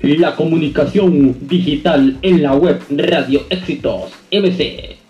La 0.00 0.36
comunicación 0.36 1.36
digital 1.48 2.18
en 2.22 2.42
la 2.42 2.54
web 2.54 2.80
Radio 2.90 3.42
Éxitos 3.50 4.12
MC. 4.30 5.07